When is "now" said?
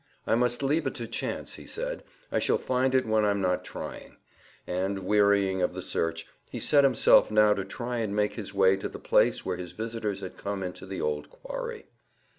7.29-7.53